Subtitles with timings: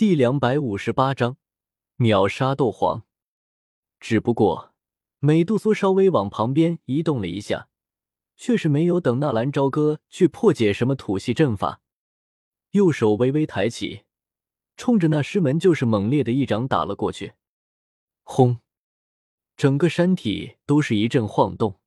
[0.00, 1.36] 第两百五十八章
[1.96, 3.04] 秒杀斗皇。
[3.98, 4.72] 只不过
[5.18, 7.68] 美杜莎稍微往旁边移动了一下，
[8.34, 11.82] 却是没有等纳兰朝歌去破解什么土系阵法，
[12.70, 14.04] 右手微微抬起，
[14.74, 17.34] 冲着那师门就是猛烈的一掌打了过去。
[18.22, 18.60] 轰！
[19.54, 21.78] 整个山体都是一阵晃动，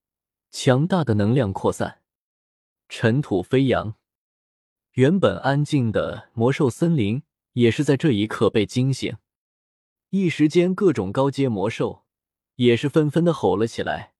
[0.51, 2.03] 强大的能量扩散，
[2.87, 3.95] 尘土飞扬。
[4.91, 7.23] 原本安静的魔兽森林。
[7.53, 9.17] 也是在这一刻被惊醒，
[10.09, 12.03] 一时间，各种高阶魔兽
[12.55, 14.13] 也是纷纷的吼了起来，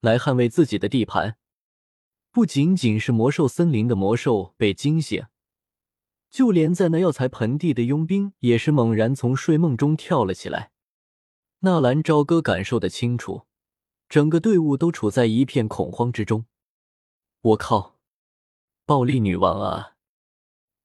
[0.00, 1.36] 来捍卫自己的地盘。
[2.30, 5.26] 不仅仅是魔兽森林的魔兽被惊醒，
[6.30, 10.70] 就连在那药材盆地的佣兵也是猛然从睡梦中跳了起来。
[11.60, 13.46] 纳兰朝歌感受的清楚，
[14.08, 16.46] 整个队伍都处在一片恐慌之中。
[17.40, 17.98] 我靠，
[18.84, 19.96] 暴力女王啊！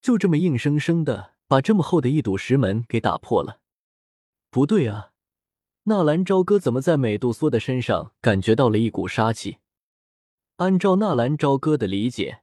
[0.02, 1.35] 就这么硬生生的。
[1.48, 3.60] 把这么厚的一堵石门给打破了，
[4.50, 5.12] 不对啊！
[5.84, 9.60] 纳兰朝歌怎么在美杜莎的身上感觉到了一股杀气？
[10.56, 12.42] 按照纳兰朝歌的理解，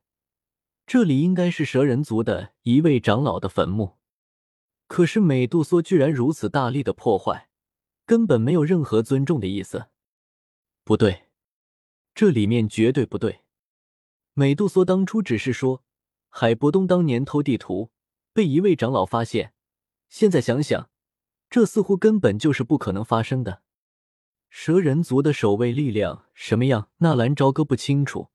[0.87, 3.99] 这里应该是蛇人族的一位长老的坟墓。
[4.87, 7.49] 可是美杜莎居然如此大力的破坏，
[8.07, 9.87] 根本没有任何尊重的意思。
[10.85, 11.25] 不对，
[12.15, 13.41] 这里面绝对不对！
[14.35, 15.83] 美杜莎当初只是说
[16.29, 17.91] 海伯东当年偷地图。
[18.33, 19.53] 被一位长老发现，
[20.09, 20.91] 现在想想，
[21.51, 23.63] 这似乎根本就是不可能发生的。
[24.49, 28.29] 蛇人族的守卫力量什么样，纳兰朝歌不清楚，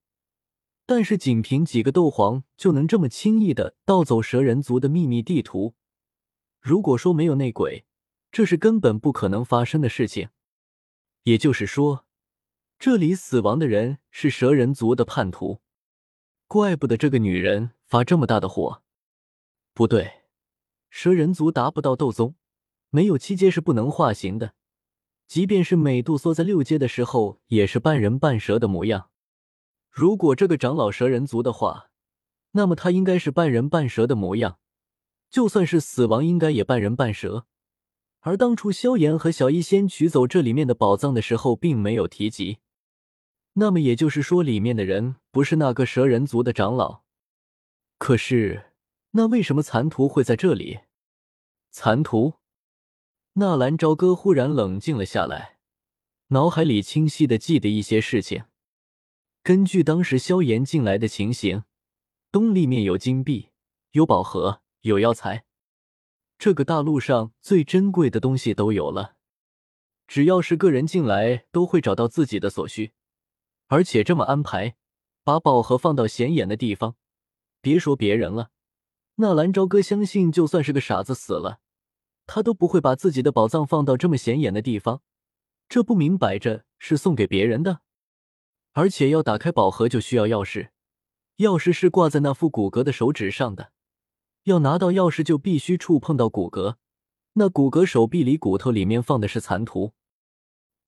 [0.86, 5.76] 但是仅凭几个斗皇就能这么轻易的盗走蛇人族的秘密地图，
[6.59, 7.86] 如果说没有内鬼，
[8.32, 10.30] 这是根本不可能发生的事情。
[11.23, 12.06] 也就是说，
[12.80, 15.61] 这里死亡的人是蛇人族的叛徒，
[16.48, 18.82] 怪不得这个女人发这么大的火。
[19.78, 20.23] 不对，
[20.89, 22.33] 蛇人族达不到斗宗，
[22.89, 24.56] 没有七阶是不能化形的。
[25.28, 29.11] 即便是美杜莎在六阶的时候，也是半人半蛇的模样。
[29.92, 31.92] 如果这个长老蛇人族的话，
[32.54, 34.58] 那么他应该是半人半蛇的模样。
[35.30, 37.45] 就算是死亡，应该也半人半蛇。
[38.21, 42.58] 而当初萧炎和小医仙取走这里面的宝藏的时候，并没有提及。
[43.54, 47.04] 那么也就是说，里面的人不是那个蛇人族的长老。
[47.99, 48.67] 可是。
[49.17, 50.82] 那为什么残图会在这里？
[51.72, 52.36] 残图？
[53.33, 55.58] 纳兰朝歌忽然冷静了下来，
[56.28, 58.45] 脑海里清晰的记得一些事情。
[59.42, 61.64] 根据当时萧炎进来的情形，
[62.32, 63.50] 东立面有金币，
[63.94, 65.45] 有宝盒，有药材，
[66.38, 69.16] 这个大陆上最珍贵的东西都有了。
[70.06, 72.94] 只要是个人进来，都会找到自己的所需，
[73.66, 74.76] 而且这么安排，
[75.23, 76.95] 把宝盒放到显眼的地方，
[77.61, 78.52] 别说别人了。
[79.20, 81.60] 纳兰朝歌相信，就算是个傻子死了，
[82.28, 85.02] 他都不会把自己的宝藏放到这么显眼的地方。
[85.67, 87.82] 这不明摆着是送给别人的？
[88.73, 90.70] 而且要打开宝盒就需要钥匙，
[91.38, 93.72] 钥匙是挂在那副骨骼的手指上的。
[94.44, 96.76] 要拿到钥匙就必须触碰到骨骼，
[97.33, 99.94] 那骨骼手臂里骨头里面放的是残图。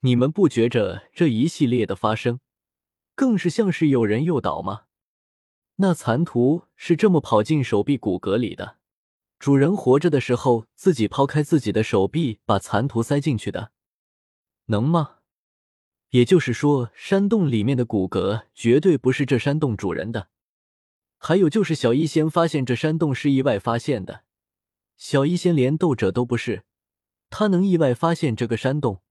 [0.02, 2.40] 你们不觉着这一系列的发生，
[3.16, 4.84] 更是像是有人诱导吗？
[5.82, 8.76] 那残图是这么跑进手臂骨骼里的，
[9.40, 13.72] 主人活着的时候自己抛开自己的手臂，把残图塞进去的，
[14.66, 15.20] 能吗？
[16.10, 20.28] 也就是说，山洞里面的骨骼绝对不是这山洞主人的。
[21.18, 24.24] 还有就是小医仙发现这山洞是意外发现的，
[24.98, 26.64] 小医仙连斗者都不是，
[27.30, 29.02] 他能意外发现这个山洞，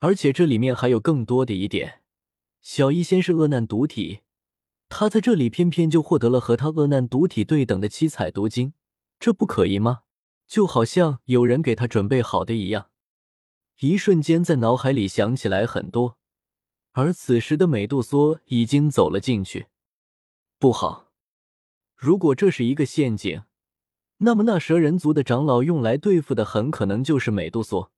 [0.00, 2.02] 而且这里面还有更多的一点，
[2.60, 4.20] 小医仙是恶难毒体。
[4.88, 8.72] 他在这里偏偏就获得了和他恶难毒体对等的七彩毒晶，
[9.20, 10.00] 这不可疑吗？
[10.46, 12.90] 就好像有人给他准备好的一样。
[13.80, 16.16] 一瞬间，在脑海里想起来很多。
[16.92, 19.66] 而此时的美杜莎已经走了进去。
[20.58, 21.12] 不好，
[21.94, 23.42] 如果这是一个陷阱，
[24.18, 27.90] 那么那蛇人族的长老用来对付的很可能就是美杜莎，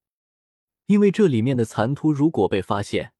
[0.87, 3.12] 因为这里面的残图如果被发现。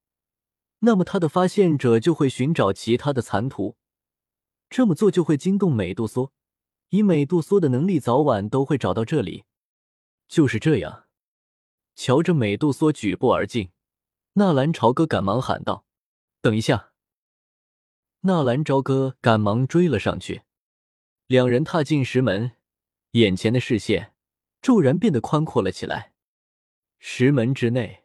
[0.81, 3.77] 那么他的发现者就会寻找其他的残图，
[4.69, 6.31] 这么做就会惊动美杜莎，
[6.88, 9.44] 以美杜莎的能力，早晚都会找到这里。
[10.27, 11.06] 就是这样，
[11.94, 13.71] 瞧着美杜莎举步而进，
[14.35, 15.85] 纳兰朝歌赶忙喊道
[16.41, 16.93] ：“等一下！”
[18.23, 20.43] 纳兰朝歌赶忙追了上去，
[21.27, 22.53] 两人踏进石门，
[23.12, 24.15] 眼前的视线
[24.62, 26.15] 骤然变得宽阔了起来。
[26.99, 28.05] 石门之内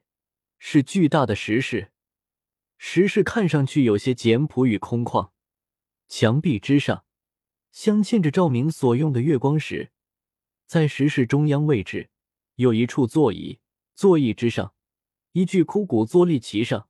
[0.57, 1.93] 是巨大的石室。
[2.77, 5.31] 石室看上去有些简朴与空旷，
[6.07, 7.05] 墙壁之上
[7.71, 9.91] 镶嵌着照明所用的月光石，
[10.65, 12.09] 在石室中央位置
[12.55, 13.59] 有一处座椅，
[13.93, 14.73] 座椅之上
[15.31, 16.87] 一具枯骨坐立其上，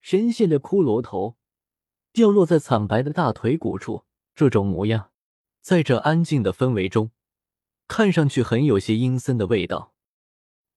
[0.00, 1.36] 深陷的骷髅头
[2.12, 4.04] 掉落在惨白的大腿骨处。
[4.34, 5.10] 这种模样，
[5.60, 7.10] 在这安静的氛围中，
[7.86, 9.94] 看上去很有些阴森的味道。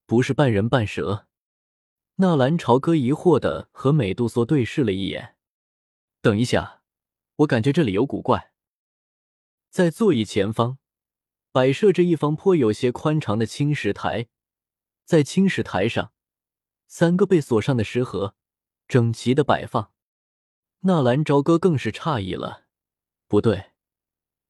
[0.06, 1.28] 不是半人半蛇。
[2.18, 5.36] 纳兰朝歌疑惑的和美杜莎对视了一眼。
[6.22, 6.82] 等一下，
[7.38, 8.54] 我感觉这里有古怪。
[9.70, 10.78] 在座椅前方。
[11.52, 14.28] 摆设着一方颇有些宽敞的青石台，
[15.06, 16.12] 在青石台上，
[16.86, 18.36] 三个被锁上的石盒
[18.90, 19.94] 整齐的摆放。
[20.82, 22.66] 纳兰朝歌更是诧异了，
[23.30, 23.72] 不对，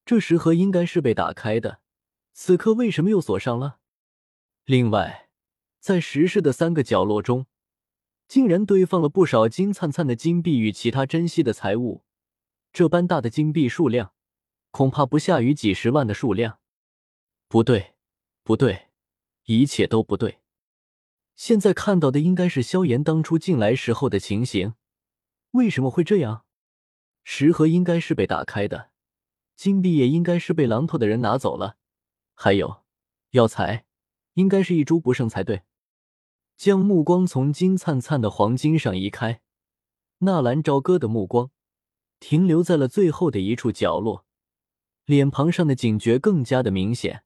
[0.04, 1.80] 这石盒应该是被打开的，
[2.32, 3.78] 此刻为什么又锁上了？
[4.64, 5.30] 另外，
[5.78, 7.46] 在石室的三个角落中，
[8.28, 12.02] 竟然堆放了不少金灿灿的金币与其他珍稀的财物，
[12.72, 14.12] 这般大的金币数量，
[14.70, 16.58] 恐怕不下于几十万的数量。
[17.48, 17.94] 不对，
[18.42, 18.88] 不对，
[19.44, 20.40] 一切都不对。
[21.36, 24.74] 现在看到的应该是萧炎当初进来时候的情形，
[25.52, 26.44] 为什么会这样？
[27.22, 28.90] 石盒应该是被打开的，
[29.54, 31.76] 金币也应该是被狼头的人拿走了，
[32.34, 32.82] 还有
[33.30, 33.86] 药材，
[34.34, 35.62] 应该是一株不剩才对。
[36.56, 39.40] 将目光从金灿灿的黄金上移开，
[40.18, 41.50] 纳兰朝歌的目光
[42.18, 44.24] 停留在了最后的一处角落，
[45.04, 47.24] 脸庞上的警觉更加的明显。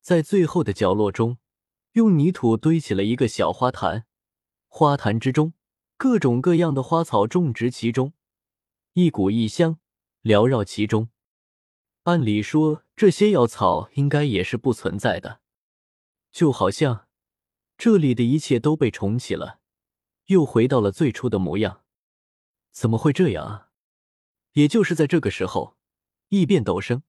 [0.00, 1.38] 在最后的角落中，
[1.92, 4.06] 用泥土堆起了一个小花坛，
[4.66, 5.54] 花坛之中
[5.96, 8.12] 各种各样的花草种植其中，
[8.94, 9.78] 一股异香
[10.24, 11.10] 缭绕其中。
[12.02, 15.40] 按理说，这些药草应该也是不存在的，
[16.32, 17.06] 就好像
[17.76, 19.60] 这里的一切都被重启了，
[20.26, 21.82] 又回到了最初的模样。
[22.70, 23.68] 怎么会这样啊？
[24.52, 25.76] 也就是在这个时候，
[26.28, 27.02] 异变陡生。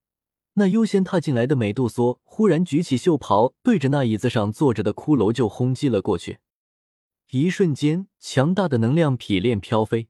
[0.56, 6.38] 那优先踏进来的美杜莎忽然举起袖袍，对着那椅子上坐着的骷髅就轰击了过去。
[7.32, 10.10] 一瞬间，强大的能量劈练飘飞，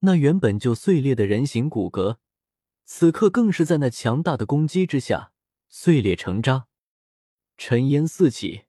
[0.00, 2.18] 那原本就碎裂的人形骨骼，
[2.84, 5.32] 此刻更是在那强大的攻击之下
[5.70, 6.66] 碎裂成渣，
[7.56, 8.65] 尘烟四起。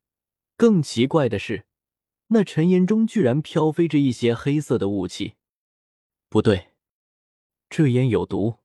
[0.57, 1.65] 更奇怪的是，
[2.30, 5.36] 那尘烟中居然飘飞着一些黑色的雾气。
[6.30, 6.71] 不对，
[7.69, 8.56] 这烟有毒。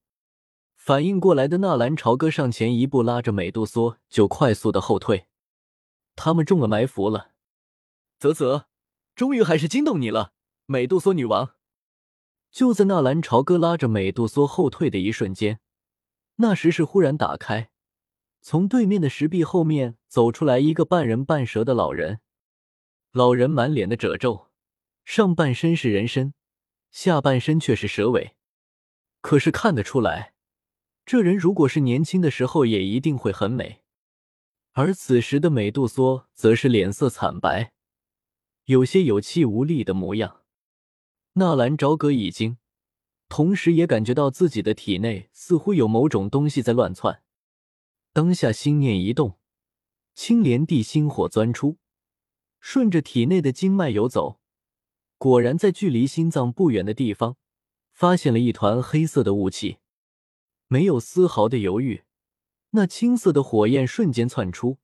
[0.75, 5.27] 反应过来的纳兰朝歌上前一步，拉着美杜莎就快速的后退。
[6.17, 7.33] 他们中了埋伏了。
[8.19, 8.65] 啧啧，
[9.15, 10.33] 终于还是惊动你了，
[10.65, 11.55] 美杜莎女王。
[12.51, 15.61] 就在纳兰朝歌拉着美杜莎后退的一瞬间，
[16.37, 17.71] 那石室忽然打开，
[18.45, 22.19] 从对面的石壁后面走出来一个半人半蛇的老人。
[23.13, 24.49] 老人满脸的褶皱，
[25.05, 26.35] 上半身是人身，
[26.91, 28.35] 下半身却是蛇尾，
[29.21, 30.35] 可是看得出来。
[31.07, 33.83] 这人如果是年轻的时候，也一定会很美，
[34.73, 37.73] 而此时的美杜莎则是脸色惨白，
[38.65, 40.41] 有些有气无力的模样。
[41.35, 42.59] 纳兰朝歌已经，
[43.29, 47.22] 同时也感觉到自己的体内似乎有某种东西在乱窜，
[48.15, 49.39] 当下心念一动，
[50.15, 51.79] 青莲地心火钻出，
[52.61, 54.39] 顺着体内的经脉游走，
[55.17, 57.39] 果然在距离心脏不远的地方，
[57.93, 59.79] 发现了一团黑色的雾气。
[60.69, 62.05] 没有丝毫的犹豫，
[62.71, 64.79] 那青色的火焰瞬间窜出，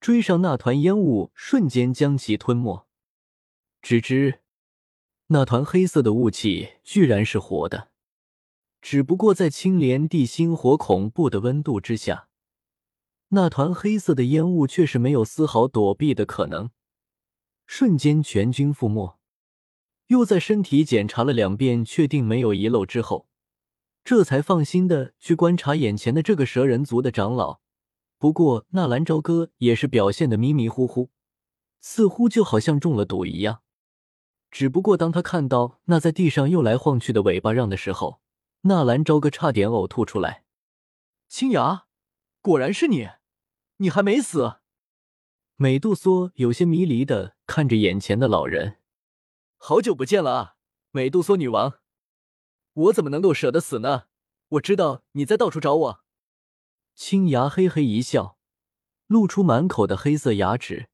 [0.00, 2.86] 追上那团烟雾，瞬间将其吞没。
[3.82, 4.40] 只知
[5.26, 7.90] 那团黑色的雾气居然是活的，
[8.80, 12.28] 只不过在青莲地心火恐怖的温度之下，
[13.28, 16.70] 那团黑色的烟雾却是没有丝毫躲避的可能，
[17.66, 19.18] 瞬间全军覆没。
[20.06, 23.28] 又在身体检查了两遍，确定没有遗漏之后。
[24.04, 27.58] 这才放心的去观察眼前的这个蛇人族的长老。
[28.18, 31.10] 不过纳兰朝歌也是表现的迷迷糊糊，
[31.80, 33.62] 似乎就好像中了毒一样。
[34.48, 38.20] 只不过当他看到那在地上又来晃去的尾巴让的时候，
[38.60, 40.44] 纳兰朝歌差点呕吐出来。
[41.28, 41.86] 青崖，
[42.40, 43.08] 果然是你，
[43.78, 44.56] 你还没死。
[45.56, 48.78] 美杜莎有些迷离的看着眼前的老人，
[49.56, 50.56] 好久不见了啊，
[50.90, 51.78] 美杜莎女王。
[52.72, 54.04] 我怎么能够舍得死呢？
[54.48, 56.00] 我知道你在到处找我。
[56.94, 58.38] 青牙嘿嘿一笑，
[59.06, 60.88] 露出满口的黑色牙齿，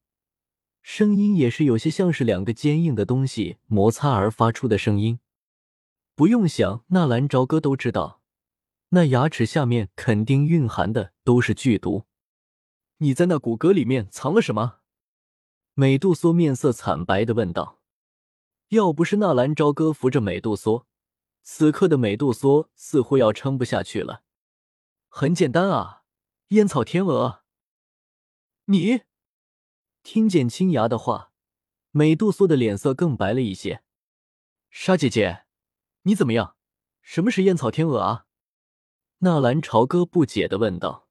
[0.81, 5.19] 声音也是有些像是两个坚硬的东西摩擦而发出的声音。
[6.15, 8.21] 不用想，纳兰朝歌都知道，
[8.89, 12.05] 那牙齿下面肯定蕴含的都是剧毒。
[13.03, 14.79] 你在那骨骼里面藏了什么？
[15.73, 17.81] 美杜莎面色惨白的问道。
[18.69, 20.85] 要不是纳兰朝歌扶着美杜莎。
[21.41, 24.23] 此刻的美杜莎似乎要撑不下去了。
[25.09, 26.03] 很简单啊，
[26.49, 27.43] 烟草天鹅。
[28.65, 29.01] 你
[30.01, 31.33] 听见青崖的话，
[31.91, 33.83] 美杜莎的脸色更白了一些。
[34.69, 35.43] 沙姐姐，
[36.03, 36.55] 你怎么样？
[37.01, 38.27] 什么是烟草天鹅啊？
[39.17, 41.02] 纳兰朝歌不解的问道。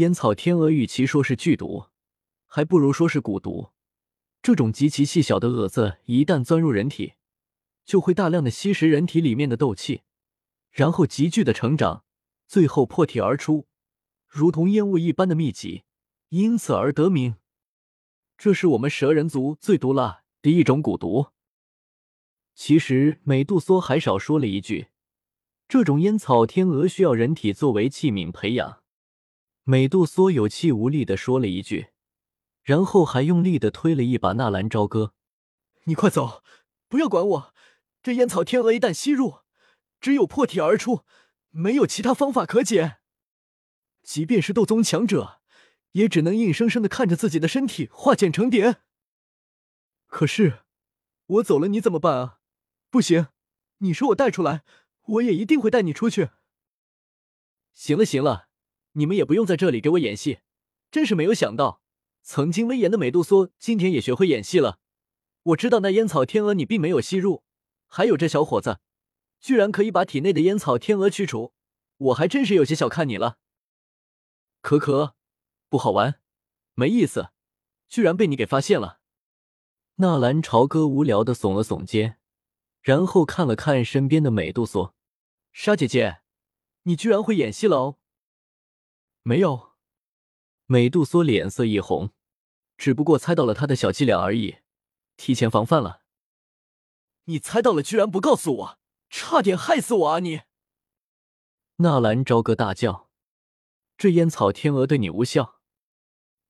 [0.00, 1.88] 烟草天鹅与其说是剧毒，
[2.46, 3.70] 还不如说是蛊毒。
[4.40, 7.12] 这种极其细小的蛾子，一旦钻入人体，
[7.84, 10.00] 就会大量的吸食人体里面的斗气，
[10.70, 12.04] 然后急剧的成长，
[12.46, 13.66] 最后破体而出，
[14.26, 15.84] 如同烟雾一般的密集，
[16.30, 17.34] 因此而得名。
[18.38, 21.26] 这是我们蛇人族最毒辣的一种蛊毒。
[22.54, 24.88] 其实美杜莎还少说了一句
[25.68, 28.78] ：“这种烟草天鹅需要人体作为器皿培养。”
[29.70, 31.90] 美杜莎有气无力的说了一句。
[32.64, 35.14] 然后还用力的推了一把纳兰朝歌，
[35.84, 36.42] 你快走，
[36.88, 37.54] 不要管我。
[38.02, 39.42] 这烟草天鹅一旦吸入，
[40.00, 41.04] 只有破体而出，
[41.50, 42.98] 没有其他方法可解。
[44.02, 45.40] 即便是斗宗强者，
[45.92, 48.78] 也只能硬生生的看着自己的身体化茧成蝶。
[50.08, 50.64] 可是，
[51.26, 52.40] 我走了你怎么办啊？
[52.90, 53.28] 不行，
[53.78, 54.64] 你说我带出来，
[55.02, 56.30] 我也一定会带你出去。
[57.72, 58.48] 行了行了，
[58.92, 60.40] 你们也不用在这里给我演戏，
[60.90, 61.80] 真是没有想到。
[62.22, 64.78] 曾经威严的美杜莎今天也学会演戏了。
[65.42, 67.42] 我知道那烟草天鹅你并没有吸入，
[67.86, 68.78] 还有这小伙子，
[69.40, 71.54] 居然可以把体内的烟草天鹅驱除，
[71.96, 73.38] 我还真是有些小看你了。
[74.60, 75.14] 可可，
[75.70, 76.20] 不好玩，
[76.74, 77.30] 没意思，
[77.88, 79.00] 居然被你给发现了。
[79.96, 82.18] 纳兰朝歌无聊的耸了耸肩，
[82.82, 84.92] 然后看了看身边的美杜莎，
[85.52, 86.20] 沙姐姐，
[86.82, 87.99] 你居然会演戏了哦。
[89.22, 89.72] 没有。
[90.66, 92.12] 美杜莎脸色一红，
[92.76, 94.58] 只不过猜到了他的小伎俩而已，
[95.16, 96.02] 提前防范了。
[97.24, 100.18] 你猜到了，居然不告诉我，差点害死我啊！
[100.20, 100.42] 你！
[101.76, 103.10] 纳兰朝歌大叫
[103.98, 105.60] ：“这烟草天鹅对你无效。”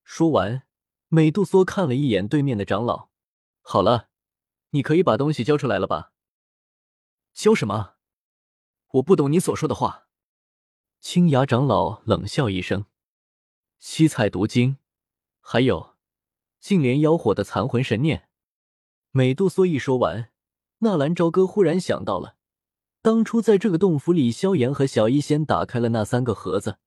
[0.03, 0.67] 说完，
[1.07, 3.09] 美杜莎看了一眼对面的长老
[3.61, 4.09] ：“好了，
[4.71, 6.13] 你可以把东西交出来了吧
[7.33, 7.95] ？”“交什么？
[8.93, 10.07] 我不懂你所说的话。”
[11.01, 12.85] 青崖长老冷笑一声。
[13.79, 14.77] 七彩毒经，
[15.39, 15.95] 还有
[16.59, 18.29] 净莲妖火的残魂神念。
[19.09, 20.29] 美杜莎一说完，
[20.77, 22.35] 纳兰朝歌忽然想到了，
[23.01, 26.77] 当初在这个洞府里，萧炎和小医仙打开了那三个盒子，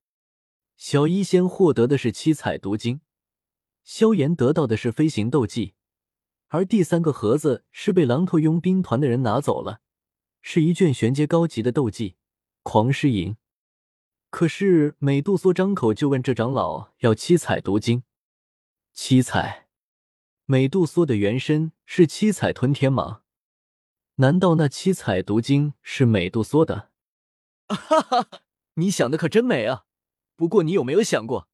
[0.76, 3.00] 小医仙获得的是七彩毒经，
[3.82, 5.74] 萧炎得到的是飞行斗技，
[6.46, 9.80] 而第三个盒子是被狼头佣兵团的人拿走了，
[10.40, 12.14] 是一卷玄阶高级的斗技
[12.62, 13.36] 狂狮吟。
[14.34, 18.02] 可是美杜莎张口就问这长老要七彩毒经，
[18.92, 19.68] 七彩。
[20.44, 23.20] 美杜莎的原身是七彩吞天蟒，
[24.16, 26.90] 难道那七彩毒经是美杜莎的？
[27.68, 28.26] 哈哈，
[28.74, 29.84] 你想的可真美啊！
[30.34, 31.48] 不过你有没有想过，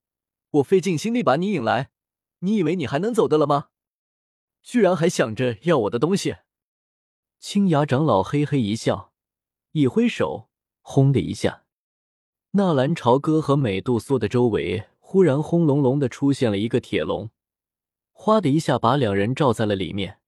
[0.52, 1.90] 我费尽心力把你引来，
[2.38, 3.68] 你以为你还能走的了吗？
[4.62, 6.36] 居然还想着要我的东西！
[7.38, 9.12] 青崖长老嘿嘿一笑，
[9.72, 10.48] 一挥手，
[10.80, 11.66] 轰的一下。
[12.52, 17.30] 纳兰朝歌和美杜莎的周围忽然轰隆隆的出现了一个铁笼，
[18.10, 20.18] 哗的一下把两人罩在了里面。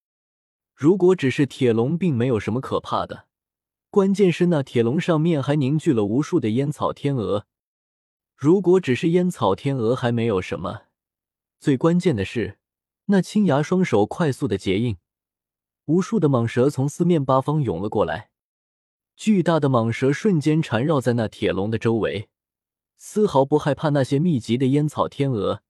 [0.72, 3.26] 如果只是铁笼，并没有什么可怕的，
[3.90, 7.46] 关键是那铁笼上面还凝聚了无数的烟草天鹅。
[8.36, 10.82] 如果只是烟草天鹅还没有什么，
[11.58, 12.58] 最关键的是
[13.06, 14.96] 那青牙双手快速的结印，
[15.86, 18.31] 无数的蟒蛇从四面八方涌了过来。
[19.16, 22.28] 巨大的蟒蛇瞬间缠绕在那铁笼的周围，
[22.96, 25.62] 丝毫不害怕那些密集的烟草天鹅。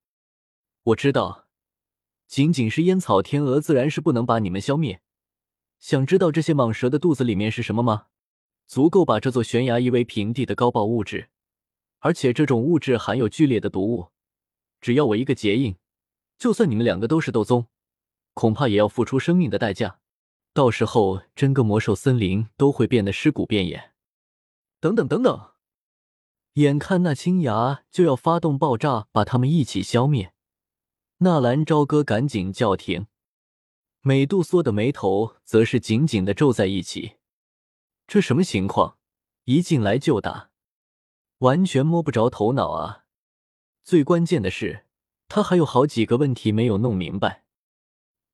[0.85, 1.47] 我知道，
[2.27, 5.03] 仅仅是烟草天鹅，自然是不能把你们消灭。
[5.79, 8.07] 想知道这些蟒蛇的肚子里面是什么吗？
[8.67, 11.29] 足够把这座悬崖夷为平地的高爆物质，
[11.99, 14.09] 而且这种物质含有剧烈的毒物。
[14.81, 15.77] 只要我一个结印，
[16.39, 17.67] 就算你们两个都是斗宗，
[18.33, 19.99] 恐怕也要付出生命的代价。
[20.55, 23.93] 到时候，整个魔兽森林都会变得尸骨遍野。
[24.81, 25.53] 等等等等，
[26.55, 30.35] 眼看那青崖就要发动爆炸，把他们一起消灭，
[31.19, 33.07] 纳兰朝歌赶紧叫停。
[34.03, 37.17] 美杜莎的眉头则是紧紧的皱在一起。
[38.07, 38.99] 这什么情况？
[39.45, 40.51] 一进来就打，
[41.39, 43.05] 完全摸不着头脑啊！
[43.83, 44.85] 最关键的是，
[45.29, 47.45] 他还有好几个问题没有弄明白：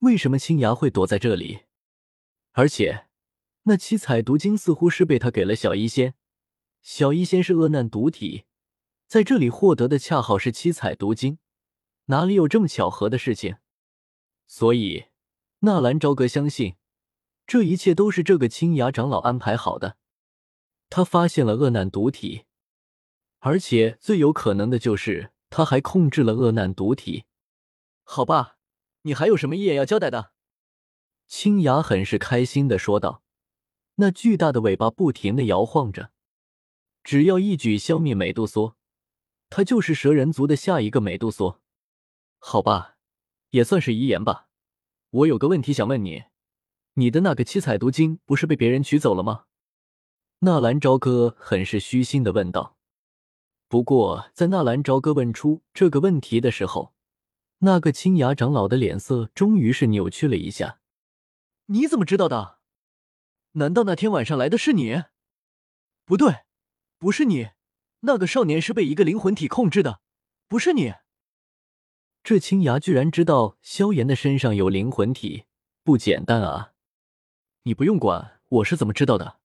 [0.00, 1.60] 为什么青崖会躲在这里？
[2.58, 3.06] 而且，
[3.62, 6.14] 那七彩毒经似乎是被他给了小医仙。
[6.82, 8.46] 小医仙是恶难毒体，
[9.06, 11.38] 在这里获得的恰好是七彩毒经，
[12.06, 13.58] 哪里有这么巧合的事情？
[14.48, 15.04] 所以，
[15.60, 16.74] 纳兰朝歌相信，
[17.46, 19.96] 这一切都是这个青崖长老安排好的。
[20.90, 22.46] 他发现了恶难毒体，
[23.38, 27.26] 而且最有可能的就是他还控制了恶难毒体。
[28.02, 28.56] 好吧，
[29.02, 30.32] 你还有什么遗言要交代的？
[31.28, 33.22] 青雅很是开心的说道，
[33.96, 36.10] 那巨大的尾巴不停的摇晃着，
[37.04, 38.74] 只要一举消灭美杜莎，
[39.50, 41.60] 他就是蛇人族的下一个美杜莎。
[42.38, 42.96] 好吧，
[43.50, 44.48] 也算是遗言吧。
[45.10, 46.24] 我有个问题想问你，
[46.94, 49.44] 你的那个七彩毒晶不是被别人取走了吗？
[50.40, 52.78] 纳兰朝歌很是虚心的问道。
[53.68, 56.94] 不过，在纳兰朝歌问出这个问题的时候，
[57.58, 60.77] 那个青崖长老的脸色终于是扭曲了一下。
[61.70, 62.58] 你怎么知道的？
[63.52, 65.04] 难道那天晚上来的是你？
[66.06, 66.44] 不对，
[66.98, 67.50] 不是你。
[68.00, 70.00] 那个少年是被一个灵魂体控制的，
[70.46, 70.94] 不是你。
[72.22, 75.44] 这青崖居然知道萧炎的身上有灵魂体，
[75.82, 76.72] 不简单啊！
[77.64, 79.40] 你不用管我是怎么知道的，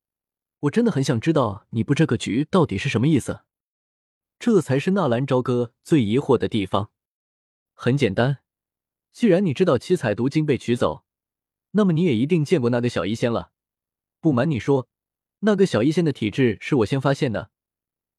[0.62, 3.42] 我真的很想知道你布这个局到底是什么意思。
[4.40, 6.92] 这才是纳兰朝歌最疑惑的地方。
[7.74, 8.40] 很简单，
[9.12, 11.03] 既然你知道七彩毒晶被取走，
[11.74, 13.52] 那么你也一定见过那个小医仙了。
[14.20, 14.88] 不瞒你说，
[15.40, 17.52] 那个小医仙的体质是我先发现的。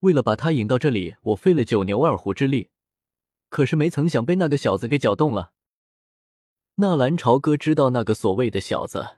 [0.00, 2.68] 为了把他引到这里，我费了九牛二虎之力，
[3.48, 5.52] 可是没曾想被那个小子给搅动了。
[6.76, 9.16] 纳兰朝歌知道那个所谓的小子，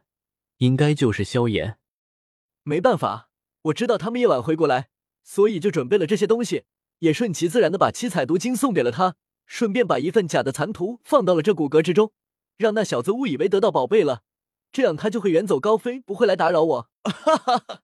[0.58, 1.78] 应该就是萧炎。
[2.62, 3.30] 没办法，
[3.62, 4.88] 我知道他们夜晚会过来，
[5.24, 6.64] 所以就准备了这些东西。
[7.00, 12.12] 也顺其自然的把七彩毒晶送给了他，顺便把一份假的残图放到了这骨骼之中，
[12.56, 14.22] 让那小子误以为得到宝贝了，
[14.76, 16.90] 这样他就会远走高飞，不会来打扰我。
[17.02, 17.82] 哈哈哈！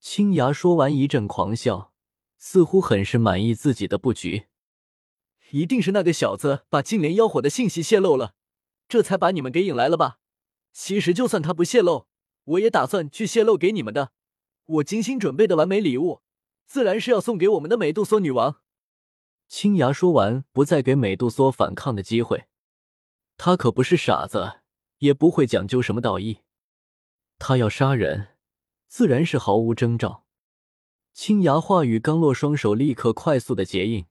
[0.00, 1.92] 青崖说完一阵狂笑，
[2.38, 4.46] 似乎很是满意自己的布局。
[5.50, 8.32] 一定是那个小子把净莲妖火的信息泄露了，
[8.88, 10.16] 这才把你们给引来了吧？
[10.72, 12.06] 其实就算他不泄露，
[12.44, 14.12] 我也打算去泄露给你们的，
[14.64, 16.22] 我精心准备的完美礼物。
[16.64, 18.62] 自然是要送给我们的美杜莎女王。
[19.46, 22.46] 青崖说完，不再给美杜莎反抗的机会。
[23.36, 24.60] 他可不是傻子，
[24.98, 26.40] 也不会讲究什么道义。
[27.38, 28.28] 他要杀人，
[28.88, 30.24] 自然是毫无征兆。
[31.12, 34.06] 青崖话语刚落，双手立刻快速的结印，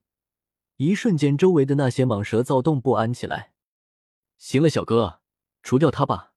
[0.78, 3.54] 一瞬间，周围的那些蟒蛇躁动不安起来。
[4.38, 5.22] 行了，小哥，
[5.64, 6.34] 除掉他吧。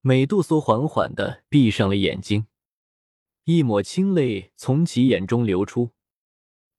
[0.00, 2.46] 美杜莎缓缓的闭上了眼睛。
[3.44, 5.90] 一抹清泪从其眼中流出，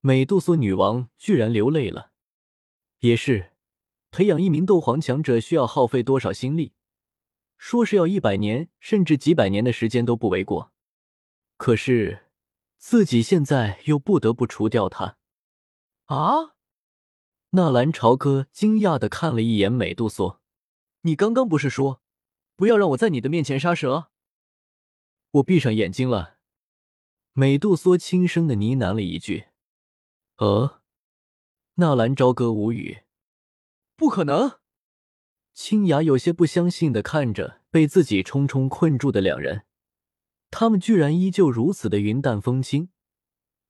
[0.02, 2.12] 美杜莎女王居然流泪了。
[3.00, 3.54] 也是，
[4.12, 6.74] 培养一名斗皇强者需要耗费多少心力？
[7.60, 10.72] 说是要一百年甚至几百年的时间都不为过。
[11.58, 12.26] 可是
[12.78, 15.18] 自己现在又不得不除掉他。
[16.06, 16.56] 啊！
[17.52, 20.40] 纳兰朝歌惊讶的看了一眼美杜莎
[21.02, 22.02] ：“你刚刚不是说
[22.56, 24.10] 不要让我在你的面前杀蛇？”
[25.32, 26.38] 我闭上眼睛了。
[27.34, 29.50] 美杜莎轻声的呢喃了一句
[30.38, 30.82] ：“呃。”
[31.76, 33.04] 纳兰朝歌无语。
[33.96, 34.59] 不可能！
[35.62, 39.66] 青雅有些不相信的看着被自己重重困住的两人，
[40.50, 42.88] 他们居然依旧如此的云淡风轻，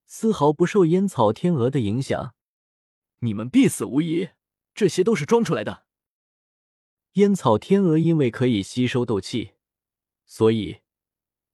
[0.06, 2.36] 丝毫不受烟草天鹅的影响。
[3.21, 4.30] 你们必死无疑，
[4.75, 5.86] 这些都是装出来的。
[7.13, 9.54] 烟草天鹅因为可以吸收斗气，
[10.28, 10.82] 所以。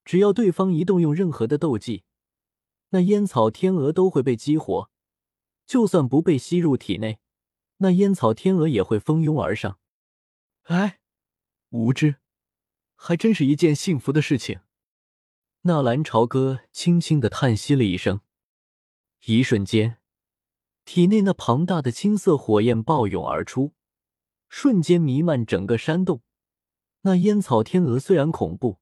[0.04, 2.04] 只要对方一动用任何的斗技，
[2.90, 4.90] 那烟草天鹅都会被激活。
[5.66, 7.20] 就算不被吸入体内，
[7.78, 9.78] 那烟草天鹅也会蜂拥而上。
[10.66, 11.00] 哎，
[11.70, 12.16] 无知，
[12.94, 14.60] 还真是一件幸福的事情。
[15.62, 18.20] 纳兰朝歌轻轻的叹息了一声，
[19.26, 19.98] 一瞬间，
[20.84, 23.74] 体内那庞大的青色火焰暴涌而出，
[24.48, 26.22] 瞬间弥漫整个山洞。
[27.02, 28.78] 那烟草天鹅虽然恐怖。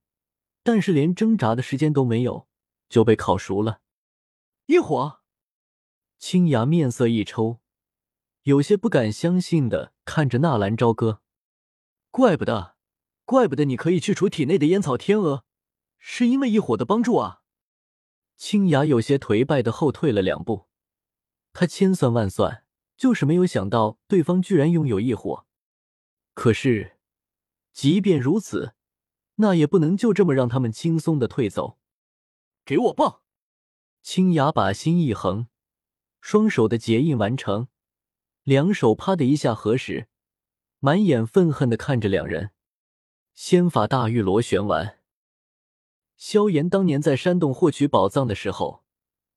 [0.66, 2.48] 但是连挣扎的时间都没有，
[2.88, 3.82] 就被烤熟了。
[4.64, 5.20] 异火，
[6.18, 7.60] 青崖面色一抽，
[8.44, 11.20] 有些不敢相信的看着纳兰朝歌。
[12.14, 12.76] 怪不得，
[13.24, 15.44] 怪不得你可以去除体内的烟草天鹅，
[15.98, 17.42] 是因为异火的帮助啊！
[18.36, 20.68] 青雅有些颓败的后退了两步，
[21.52, 22.64] 他千算万算，
[22.96, 25.44] 就是没有想到对方居然拥有异火。
[26.34, 26.98] 可是，
[27.72, 28.74] 即便如此。
[29.38, 31.80] 那也不能就这么让他们轻松的退走。
[32.64, 33.22] 给我棒！
[34.04, 35.48] 青雅把心一横，
[36.20, 37.66] 双手的结印完成，
[38.44, 40.06] 两手啪的一下合十，
[40.84, 42.50] 满眼愤恨的看着两人。
[43.32, 44.98] 仙法大玉螺旋丸。
[46.18, 48.84] 萧炎当年在山洞获取宝藏的时候，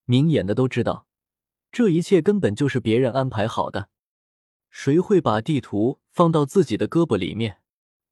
[0.03, 1.07] 明眼的都知道，
[1.71, 3.87] 这一切根本就是别人安排好的。
[4.69, 7.61] 谁会把地图放到自己的胳膊里面，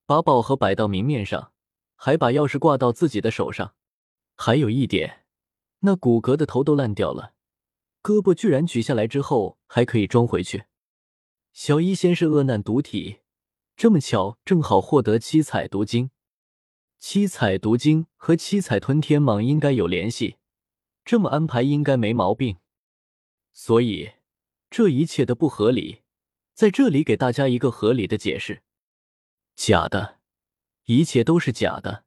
[0.05, 1.51] 把宝盒摆到明面上？
[1.97, 3.75] 还把钥匙挂到自己的手上，
[4.37, 5.25] 还有一点，
[5.79, 7.33] 那骨骼的头都烂掉了，
[8.01, 10.67] 胳膊居然取下来之后还可以装回去。
[11.51, 13.19] 小医仙是恶难毒体，
[13.75, 16.09] 这么巧，正好获得七彩毒经。
[16.97, 20.37] 七彩毒经和七彩吞天蟒应该有联系，
[21.03, 22.57] 这么安排应该没毛病。
[23.51, 24.13] 所以，
[24.69, 26.03] 这一切的不合理，
[26.53, 28.63] 在这里给大家一个合理的解释：
[29.55, 30.19] 假的，
[30.85, 32.04] 一切都是假的。